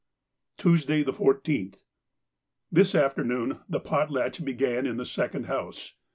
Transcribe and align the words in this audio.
Tuesday, 0.57 1.03
the 1.03 1.13
14th.—This 1.13 2.95
afternoon 2.95 3.59
the 3.69 3.79
potlatch 3.79 4.43
began 4.43 4.87
in 4.87 4.97
the 4.97 5.05
second 5.05 5.45
house. 5.45 5.93